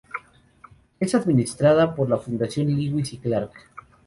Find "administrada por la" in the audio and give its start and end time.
1.13-2.17